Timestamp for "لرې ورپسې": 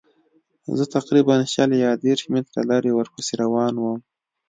2.69-3.33